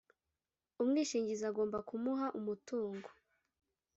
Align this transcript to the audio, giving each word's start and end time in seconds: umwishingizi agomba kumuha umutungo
umwishingizi 0.81 1.43
agomba 1.51 1.77
kumuha 1.87 2.25
umutungo 2.39 3.09